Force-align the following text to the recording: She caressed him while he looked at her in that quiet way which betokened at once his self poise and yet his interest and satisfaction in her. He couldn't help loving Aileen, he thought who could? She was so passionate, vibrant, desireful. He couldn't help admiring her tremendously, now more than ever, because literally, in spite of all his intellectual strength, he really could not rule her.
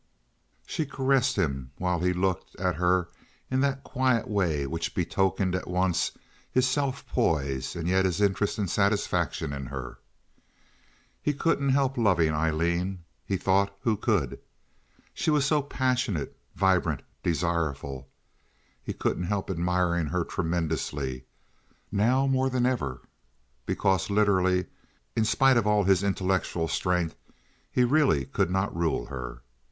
She 0.65 0.87
caressed 0.87 1.35
him 1.35 1.73
while 1.77 1.99
he 1.99 2.11
looked 2.11 2.55
at 2.55 2.77
her 2.77 3.09
in 3.51 3.61
that 3.61 3.83
quiet 3.83 4.27
way 4.27 4.65
which 4.65 4.95
betokened 4.95 5.53
at 5.53 5.67
once 5.67 6.13
his 6.51 6.67
self 6.67 7.05
poise 7.05 7.75
and 7.75 7.87
yet 7.87 8.03
his 8.05 8.19
interest 8.19 8.57
and 8.57 8.67
satisfaction 8.67 9.53
in 9.53 9.67
her. 9.67 9.99
He 11.21 11.33
couldn't 11.35 11.69
help 11.69 11.99
loving 11.99 12.31
Aileen, 12.31 13.03
he 13.27 13.37
thought 13.37 13.77
who 13.81 13.95
could? 13.95 14.39
She 15.13 15.29
was 15.29 15.45
so 15.45 15.61
passionate, 15.61 16.35
vibrant, 16.55 17.03
desireful. 17.21 18.07
He 18.81 18.93
couldn't 18.93 19.25
help 19.25 19.51
admiring 19.51 20.07
her 20.07 20.23
tremendously, 20.23 21.25
now 21.91 22.25
more 22.25 22.49
than 22.49 22.65
ever, 22.65 23.01
because 23.67 24.09
literally, 24.09 24.65
in 25.15 25.25
spite 25.25 25.57
of 25.57 25.67
all 25.67 25.83
his 25.83 26.01
intellectual 26.01 26.67
strength, 26.67 27.15
he 27.71 27.83
really 27.83 28.25
could 28.25 28.49
not 28.49 28.75
rule 28.75 29.05
her. 29.05 29.43